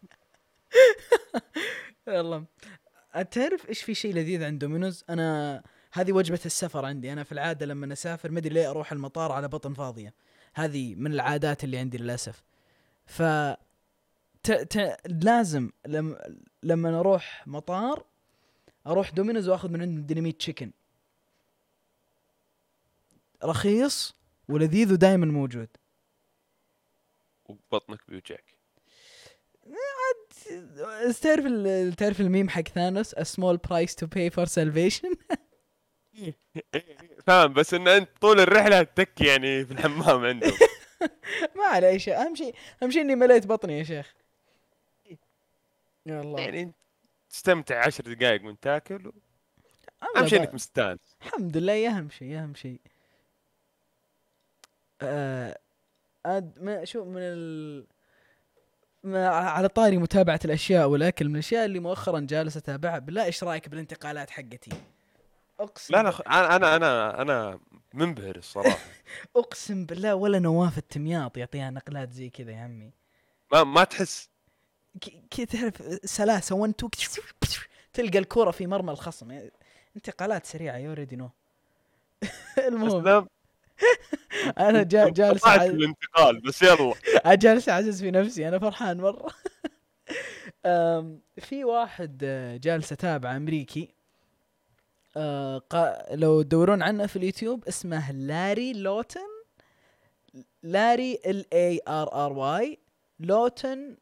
[2.06, 2.44] والله.
[3.22, 7.12] تعرف إيش في شيء لذيذ عند دومينوز؟ أنا هذه وجبة السفر عندي.
[7.12, 10.14] أنا في العادة لما أسافر مدري ليه أروح المطار على بطن فاضية.
[10.54, 12.42] هذه من العادات اللي عندي للأسف.
[13.06, 13.22] ف
[14.42, 14.50] ت...
[14.52, 14.96] ت...
[15.06, 16.18] لازم لم...
[16.62, 18.04] لما أروح مطار
[18.86, 20.70] أروح دومينوز وأخذ من عندهم ديناميت تشيكن.
[23.44, 24.14] رخيص
[24.48, 25.68] ولذيذ ودائما موجود.
[27.44, 28.54] وبطنك بيوجعك.
[31.22, 31.44] تعرف
[31.94, 35.14] تعرف الميم حق ثانوس؟ A small price to pay for salvation.
[37.26, 40.52] فاهم بس إن أنت طول الرحلة تك يعني في الحمام عندهم.
[41.56, 44.14] ما عليه شيء أهم شيء أهم شيء إني مليت بطني يا شيخ.
[46.06, 46.40] يا الله.
[46.40, 46.72] يعني
[47.30, 49.12] تستمتع عشر دقائق وأنت تاكل الله
[50.16, 51.16] أهم شيء إنك مستانس.
[51.22, 52.80] الحمد لله يا أهم شيء أهم شيء.
[55.02, 55.58] آه
[56.26, 57.86] أد ما شو من ال
[59.04, 64.30] على طاري متابعة الأشياء والأكل من الأشياء اللي مؤخرا جالس أتابعها بالله إيش رأيك بالانتقالات
[64.30, 64.70] حقتي؟
[65.60, 66.10] أقسم لا أنا
[66.56, 67.58] أنا أنا أنا
[67.94, 68.78] منبهر الصراحة.
[69.36, 72.90] أقسم بالله ولا نواف التمياط يعطيها نقلات زي كذا يا عمي.
[73.52, 74.28] ما ما تحس؟
[75.30, 76.90] كذا تعرف سلاسة 1 2
[77.92, 79.48] تلقى الكرة في مرمى الخصم.
[79.96, 81.30] انتقالات سريعة you already know
[82.68, 83.26] المهم.
[84.58, 86.94] أنا جا جالس أع- الانتقال بس يلا
[87.34, 89.26] جالس أعزز في نفسي أنا فرحان مرة.
[91.46, 93.94] في واحد آه، جالس أتابع أمريكي.
[95.16, 95.62] آه،
[96.10, 99.20] لو تدورون عنه في اليوتيوب اسمه لاري لوتن.
[100.62, 102.78] لاري L A R R Y
[103.20, 103.96] لوتن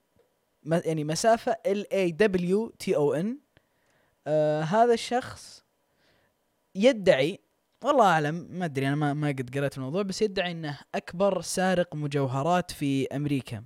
[0.67, 3.39] يعني مسافة L A W T O N
[4.65, 5.65] هذا الشخص
[6.75, 7.39] يدعي
[7.83, 11.95] والله أعلم ما أدري أنا ما ما قد قرأت الموضوع بس يدعي إنه أكبر سارق
[11.95, 13.65] مجوهرات في أمريكا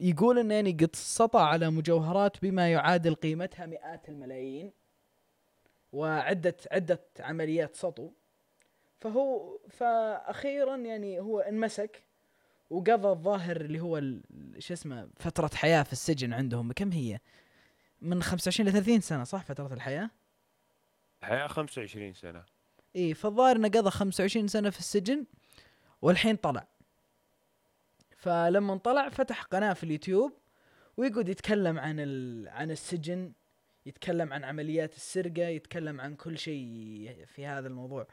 [0.00, 4.72] يقول انه يعني قد سطا على مجوهرات بما يعادل قيمتها مئات الملايين
[5.92, 8.10] وعدة عدة عمليات سطو
[9.00, 12.04] فهو فاخيرا يعني هو انمسك
[12.70, 14.02] وقضى الظاهر اللي هو
[14.58, 17.18] شو اسمه فترة حياة في السجن عندهم كم هي؟
[18.00, 20.10] من 25 ل 30 سنة صح فترة الحياة؟
[21.22, 22.44] الحياة 25 سنة.
[22.96, 25.24] إيه فالظاهر إنه قضى 25 سنة في السجن
[26.02, 26.66] والحين طلع.
[28.16, 30.32] فلما طلع فتح قناة في اليوتيوب
[30.96, 32.00] ويقعد يتكلم عن.
[32.48, 33.32] عن السجن
[33.86, 38.06] يتكلم عن عمليات السرقة يتكلم عن كل شيء في هذا الموضوع.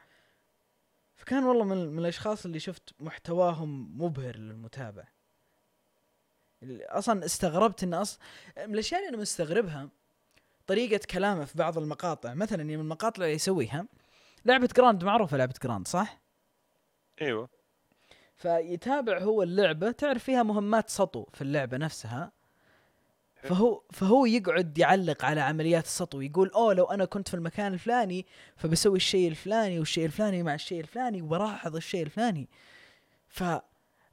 [1.16, 5.04] فكان والله من, من الأشخاص اللي شفت محتواهم مبهر للمتابع
[6.62, 8.20] ال- أصلا استغربت إن أصلا
[8.66, 9.88] من الأشياء اللي أنا مستغربها
[10.68, 12.34] طريقة كلامه في بعض المقاطع.
[12.34, 13.86] مثلا يعني من المقاطع اللي يسويها
[14.44, 16.20] لعبة جراند معروفة لعبة جراند صح؟
[17.22, 17.48] أيوه.
[18.36, 22.32] فيتابع هو اللعبة تعرف فيها مهمات سطو في اللعبة نفسها.
[23.42, 28.26] فهو فهو يقعد يعلق على عمليات السطو يقول أوه لو أنا كنت في المكان الفلاني
[28.56, 32.48] فبسوي الشيء الفلاني والشيء الفلاني مع الشيء الفلاني وبلاحظ الشيء الفلاني.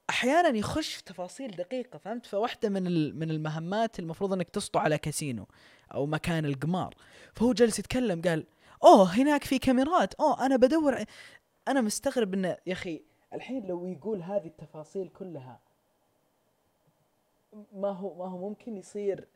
[0.07, 4.97] فاحيانا يخش في تفاصيل دقيقة فهمت؟ فواحدة من ال- من المهمات المفروض إنك تسطو على
[4.97, 5.47] كاسينو
[5.93, 6.95] أو مكان القمار.
[7.33, 8.45] فهو جالس يتكلم قال
[8.83, 10.13] أوه هناك في كاميرات.
[10.13, 10.97] أوه أنا بدور
[11.67, 13.01] أنا مستغرب إنه يا أخي
[13.33, 15.59] الحين لو يقول هذه التفاصيل كلها
[17.73, 19.27] ما هو ما هو ممكن يصير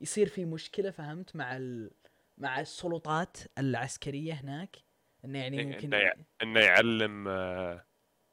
[0.00, 1.90] يصير في مشكلة فهمت؟ مع ال...
[2.38, 4.76] مع السلطات العسكرية هناك؟
[5.24, 5.94] إنه يعني ممكن
[6.42, 7.84] إنه يعلم آه،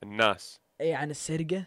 [0.04, 0.60] الناس.
[0.82, 1.66] اي عن السرقة؟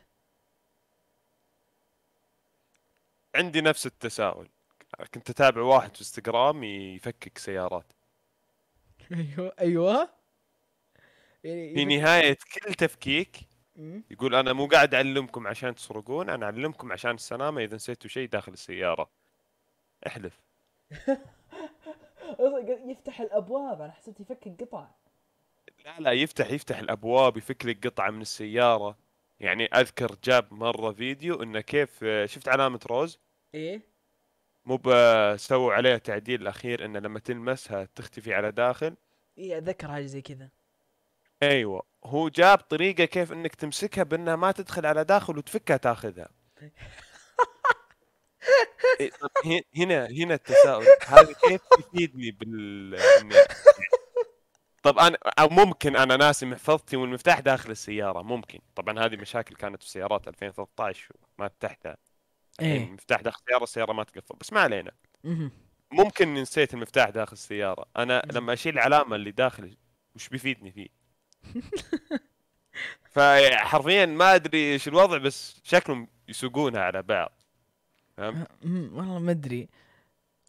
[3.35, 4.49] عندي نفس التساؤل.
[5.15, 7.93] كنت أتابع واحد في إنستغرام يفكك سيارات.
[9.13, 10.09] أيوه أيوه.
[11.45, 13.37] يعني في نهاية كل تفكيك.
[14.11, 18.53] يقول أنا مو قاعد أعلمكم عشان تسرقون أنا أعلمكم عشان السلامة إذا نسيتوا شيء داخل
[18.53, 19.11] السيارة.
[20.07, 20.41] احلف.
[22.93, 24.91] يفتح الأبواب أنا حسيت يفك قطع.
[25.85, 29.02] لا لا يفتح يفتح الأبواب يفك لك قطعة من السيارة.
[29.43, 33.19] يعني أذكر جاب مرة فيديو إنه كيف شفت علامة روز؟
[33.55, 33.83] إيه.
[34.65, 34.79] مو
[35.37, 38.95] سووا عليها تعديل الأخير إنه لما تلمسها تختفي على داخل.
[39.39, 40.49] إيه أتذكر حاجة زي كذا.
[41.43, 41.83] أيوه.
[42.05, 46.29] هو جاب طريقة كيف إنك تمسكها بإنها ما تدخل على داخل وتفكها تاخذها.
[49.01, 49.11] إيه،
[49.77, 50.87] هنا هنا التساؤل.
[51.07, 52.99] هذا كيف يفيدني بال
[54.83, 58.59] طب أنا أو ممكن أنا ناسي محفظتي والمفتاح داخل السيارة ممكن.
[58.75, 61.97] طبعا هذه مشاكل كانت في سيارات 2013 ما فتحتها.
[62.61, 64.35] يعني إيه المفتاح داخل السيارة السيارة ما تقفل.
[64.41, 64.93] بس ما علينا.
[65.93, 67.87] ممكن نسيت المفتاح داخل السيارة.
[67.97, 68.23] أنا.
[68.33, 69.77] لما أشيل العلامة اللي داخل
[70.15, 70.89] وش بيفيدني فيه؟
[73.13, 77.43] فحرفيا ما أدري إيش الوضع بس شكلهم يسوقونها على بعض.
[78.17, 79.69] فهمت؟ مم، والله ما أدري.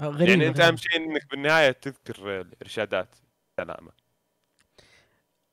[0.02, 0.60] آه، غريبة يعني أنت.
[0.60, 3.16] أهم شيء إنك بالنهاية تذكر الإرشادات.
[3.58, 4.03] سلامة.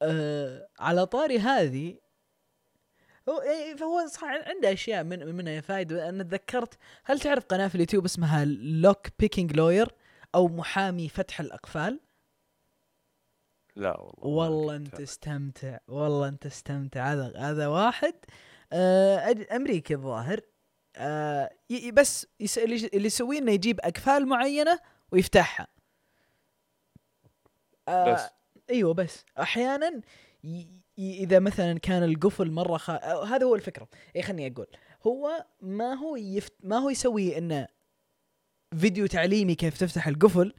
[0.03, 1.99] آه على طاري هذه
[3.29, 3.43] هو
[3.79, 8.45] فهو صح عنده أشياء من منها فائده أنا تذكرت هل تعرف قناة في اليوتيوب اسمها
[8.45, 9.95] Lock Picking Lawyer
[10.35, 12.01] أو محامي فتح الأقفال؟
[13.77, 15.01] لا والله والله أنت.
[15.01, 17.13] استمتع والله أنت استمتع.
[17.13, 18.15] هذا هذا واحد.
[18.73, 20.41] آه أمريكي الظاهر.
[20.97, 21.51] آه
[21.93, 22.27] بس
[22.59, 24.81] اللي يسويه إنه يجيب أقفال معينة
[25.13, 25.67] ويفتحها.
[27.89, 28.40] آه بس.
[28.71, 29.25] إيوه بس.
[29.39, 30.01] أحيانا
[30.45, 30.67] ي...
[30.99, 31.19] ي...
[31.25, 32.91] إذا مثلا كان القفل مرة خ...
[33.25, 33.89] هذا هو الفكرة.
[34.17, 34.67] اي خلني أقول.
[35.07, 36.53] هو ما هو يفت...
[36.63, 37.69] ما هو يسوي إنه
[38.79, 40.55] فيديو تعليمي كيف تفتح القفل.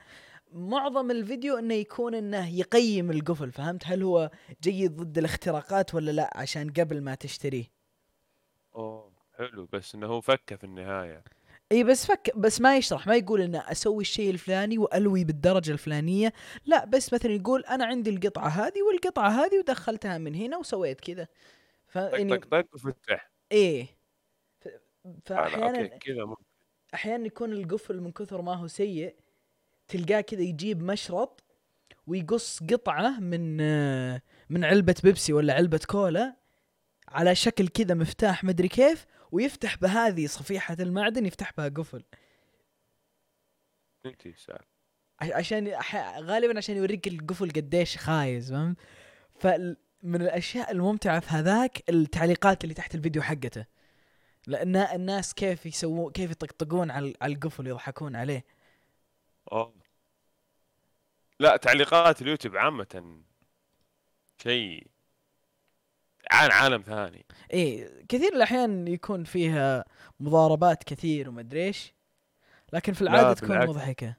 [0.53, 4.31] معظم الفيديو إنه يكون إنه يقيم القفل فهمت؟ هل هو
[4.63, 7.65] جيد ضد الاختراقات ولا لا؟ عشان قبل ما تشتريه.
[8.75, 9.67] أوه حلو.
[9.73, 11.23] بس إنه هو فكه في النهاية.
[11.71, 16.33] إي بس فك بس ما يشرح ما يقول إنه أسوي الشيء الفلاني وألوي بالدرجة الفلانية.
[16.65, 21.27] لا بس مثلا يقول أنا عندي القطعة هذه والقطعة هذه ودخلتها من هنا وسويت كذا.
[21.87, 23.31] ف طق يعني طق طق وفتح.
[23.51, 23.87] إيه
[25.25, 26.35] فاحيانا كذا
[26.93, 29.15] أحيانا يكون القفل من كثر ما هو سيء
[29.87, 31.43] تلقاه كذا يجيب مشرط
[32.07, 33.57] ويقص قطعة من
[34.49, 36.35] من علبة بيبسي ولا علبة كولا
[37.07, 42.03] على شكل كذا مفتاح مدري كيف ويفتح بهذه صفيحة المعدن يفتح بها قفل.
[44.05, 44.59] أنت سال
[45.21, 45.67] ع- عشان
[46.19, 48.77] غالبا عشان يوريك القفل قديش خايس فهمت؟
[49.35, 53.65] فمن الأشياء الممتعة في هذاك التعليقات اللي تحت الفيديو حقته.
[54.47, 58.45] لأن الناس كيف يسوون كيف يطقطقون على القفل ويضحكون عليه.
[59.51, 59.73] أوه.
[61.39, 63.21] لا تعليقات اليوتيوب عامة
[64.43, 64.87] شيء
[66.31, 67.25] عن عالم ثاني.
[67.53, 69.85] إيه كثير الأحيان يكون فيها
[70.19, 71.93] مضاربات كثير ومدري إيش
[72.73, 73.69] لكن في العادة تكون بالعكس.
[73.69, 74.15] مضحكة.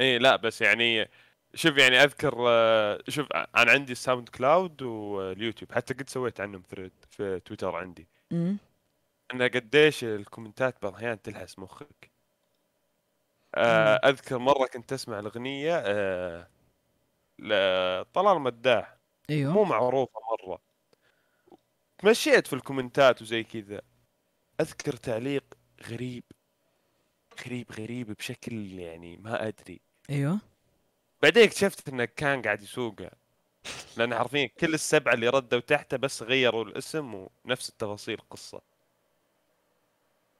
[0.00, 1.08] إيه لا بس يعني
[1.54, 6.92] شوف يعني أذكر آه، شوف أنا عندي الساوند كلاود واليوتيوب حتى قد سويت عنهم thread
[7.10, 8.08] في تويتر عندي.
[8.32, 8.58] امم
[9.34, 12.10] إن قديش ال comments ات بعض الأحيان تلحس مخك.
[13.54, 13.94] آه،.
[13.96, 16.48] أذكر مرة كنت أسمع الأغنية آه،
[17.38, 18.96] لطلال مداح.
[19.30, 19.52] أيوه.
[19.52, 20.20] مو معروفة
[21.98, 23.80] تمشيت في الكومنتات وزي كذا.
[24.60, 25.44] أذكر تعليق
[25.88, 26.24] غريب
[27.46, 29.80] غريب غريب بشكل يعني ما أدري.
[30.10, 30.40] أيوه.
[31.22, 33.10] بعدين اكتشفت انه كان قاعد يسوقها
[33.96, 38.60] لأن حرفيا كل السبعة اللي ردوا تحته بس غيروا الاسم ونفس التفاصيل القصة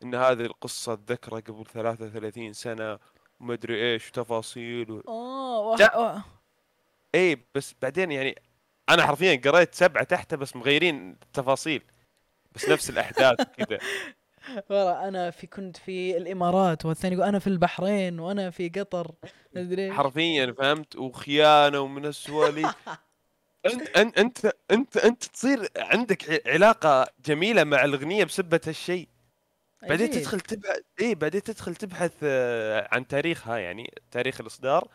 [0.02, 2.98] إن هذه القصة اتذكرها قبل 33 سنة
[3.40, 5.02] ومدري إيش وتفاصيل و...
[5.08, 6.24] آه.
[7.14, 8.34] اي بس بعدين يعني
[8.88, 11.82] أنا حرفيا قريت سبعة تحته بس مغيرين التفاصيل.
[12.54, 13.78] بس نفس الأحداث كذا.
[14.70, 19.12] والله أنا في كنت في الإمارات والثاني يقول أنا في البحرين وأنا في قطر.
[19.54, 19.92] مدري.
[19.92, 22.66] حرفيا فهمت؟ وخيانة ومن السواليف
[23.66, 29.08] انت انت انت انت, أنت تصير عندك علاقة جميلة مع الأغنية بسبة هالشيء.
[29.82, 30.10] بعدين.
[30.10, 34.88] تدخل تبحث اي بعدين تدخل تبحث آه، عن تاريخها يعني تاريخ الإصدار.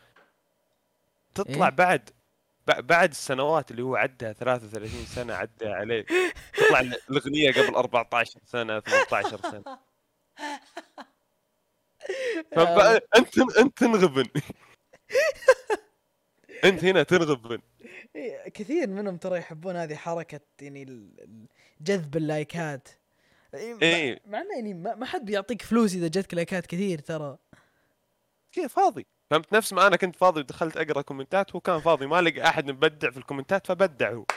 [1.35, 2.09] تطلع إيه؟ بعد
[2.67, 6.05] بعد السنوات اللي هو عدها 33 سنة عدى عليه.
[6.53, 9.77] تطلع ال- الأغنية قبل 14 سنة 18 سنة.
[13.17, 14.25] أنت أنت تنغبن.
[16.63, 17.61] أنت هنا تنغبن.
[18.53, 21.09] كثير منهم ترى يحبون هذه حركة يعني
[21.81, 22.87] جذب اللايكات.
[23.53, 24.21] إيه، مع- إيه.
[24.25, 27.37] مع إنه يعني ما ما حد بيعطيك فلوس إذا جتك لايكات كثير ترى.
[28.51, 29.05] كيف؟ فاضي.
[29.31, 32.47] فهمت؟ نفس ما أنا كنت فاضي ودخلت أقرأ comments ات هو كان فاضي ما لقى
[32.47, 34.25] أحد مبدع في ال comments ات فبدع هو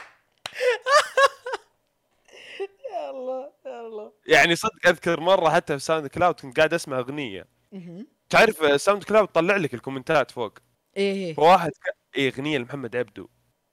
[2.93, 4.11] يا الله يا الله.
[4.27, 7.47] يعني صدق أذكر مرة حتى في ساوند كلاود كنت قاعد أسمع أغنية.
[8.29, 10.53] تعرف ساوند كلاود طلع لك ال comments ات فوق؟
[10.97, 11.97] إيه فواحد ك...
[12.17, 13.27] إيه أغنية لمحمد عبدو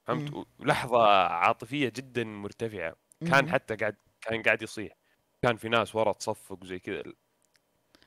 [0.07, 0.45] فهمت؟ مم.
[0.59, 2.97] ولحظه عاطفية جدا مرتفعة.
[3.21, 3.51] كان.
[3.51, 4.93] حتى قاعد كان قاعد يصيح.
[5.43, 7.03] كان في ناس ورا تصفق وزي كذا.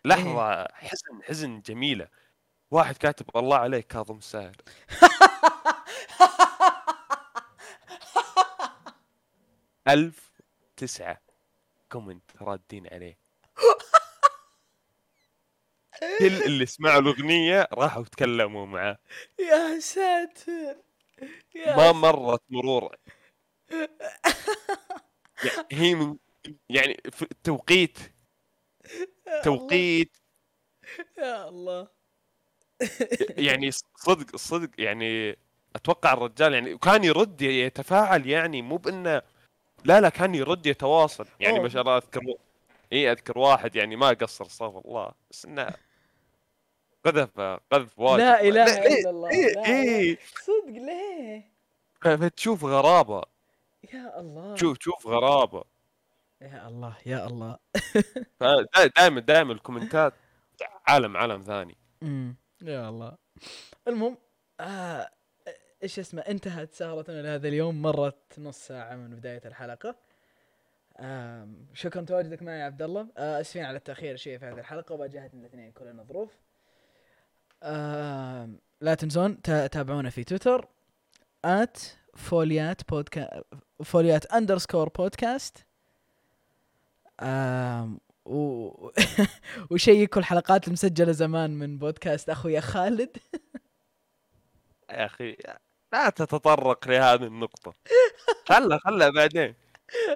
[0.06, 2.08] لحظة حزن حزن جميلة.
[2.76, 4.56] واحد كاتب الله عليك كاظم الساهر.
[9.88, 10.32] ألف
[10.78, 11.22] تسعة
[11.92, 13.18] كومنت رادين عليه.
[16.20, 18.98] كل اللي سمعوا الأغنية راحوا تكلموا معاه
[19.40, 20.76] يا ساتر.
[21.56, 22.96] يا ما مرت مرور.
[25.46, 26.18] يعني هي من
[26.70, 27.98] يعني في توقيت.
[29.48, 30.10] الله.
[31.18, 31.88] يا الله.
[33.48, 35.38] يعني صدق صدق يعني
[35.76, 39.22] أتوقع الرجال يعني كان يرد يتفاعل يعني مو بإنه
[39.86, 41.60] لا لا كان يرد يتواصل يعني.
[41.60, 42.22] ما شاء الله أذكر
[42.94, 45.70] إي أذكر واحد يعني ما قصر استغفر الله بس إنه
[47.06, 47.40] قذف
[47.72, 50.18] قذف واجد لا إله إلا الله إيه إيه إله.
[50.44, 51.52] صدق ليه؟
[52.02, 53.24] فتشوف غرابة.
[53.94, 54.56] يا الله.
[54.56, 55.64] تشوف تشوف غرابة.
[56.42, 57.58] يا الله يا الله.
[58.98, 60.14] دائما دائما الكومنتات
[60.88, 61.78] عالم عالم ثاني.
[62.04, 62.36] امم
[62.68, 63.18] يا الله.
[63.88, 64.18] المهم
[64.60, 65.10] آه
[65.84, 69.96] إيش اسمه انتهت سهرتنا لهذا اليوم مرت نص ساعة من بداية الحلقة.
[71.00, 73.08] آم شكرا تواجدك معي يا عبد الله.
[73.18, 76.32] آه أسفين على التأخير شيء في هذه الحلقة وواجهتنا الاثنين كلنا ظروف.
[77.64, 80.68] آم لا تنسون تا- تابعونا في تويتر
[81.46, 81.78] at
[82.16, 83.44] فعاليات podcast
[83.84, 85.66] فعاليات underscore podcast
[88.26, 88.70] و...
[89.72, 93.18] و check وا الحلقات المسجلة زمان من بودكاست أخوي خالد.
[94.90, 95.38] يا أخي
[95.94, 97.74] لا تتطرق لهذه النقطة.
[98.46, 99.56] خلها خلها بعدين.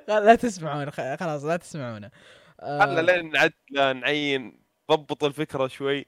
[0.08, 2.12] لا تسمعون خلاص لا تسمعونا
[2.60, 4.60] آه، خلها لين نعدل نعين
[4.92, 6.06] ضبط الفكرة شوي.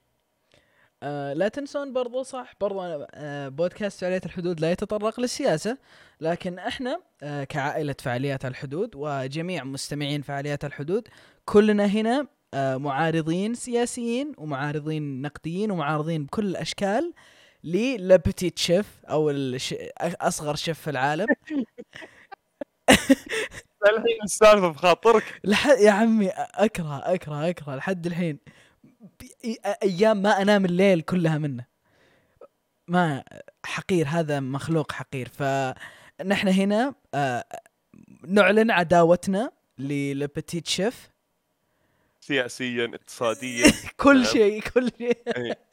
[1.04, 2.82] آه لا تنسون برضو صح برضو
[3.14, 5.78] آه بودكاست فعالية الحدود لا يتطرق للسياسة
[6.22, 11.08] لكن إحنا آه كعائلة فعاليات الحدود وجميع مستمعين فعاليات الحدود
[11.46, 17.14] كلنا هنا آه معارضين سياسيين ومعارضين نقديين ومعارضين بكل الاشكال
[17.64, 19.76] للبتيت شيف الش...
[20.02, 21.28] أصغر شيف في العالم.
[23.90, 25.24] الحين السالفه بخاطرك.
[25.44, 25.68] لح...
[25.68, 28.40] يا عمي أكره أكره أكره لحد الحين.
[29.84, 31.66] أيام ما أنام الليل كلها منه.
[32.88, 33.24] ما
[33.66, 35.30] حقير هذا مخلوق حقير.
[35.30, 37.46] فنحن هنا آه،
[38.28, 41.12] نعلن عداوتنا للبتيت شيف.
[42.20, 43.72] سياسيا اقتصاديا.
[43.98, 44.34] كل نعم.
[44.34, 45.18] شيء كل شيء.
[45.38, 45.72] إيه.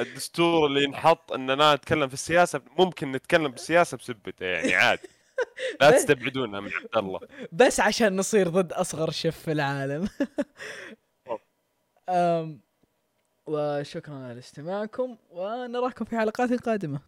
[0.00, 5.08] الدستور اللي ينحط إننا نتكلم في السياسة ممكن نتكلم بالسياسة بسبته يعني عادي.
[5.80, 7.20] لا تستبعدونها من عبد الله.
[7.52, 10.08] بس عشان نصير ضد أصغر شيف في العالم.
[12.08, 12.60] أم
[13.46, 17.00] وشكرا لاستماعكم ونراكم في حلقات قادمة.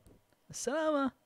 [0.51, 1.26] السلامة.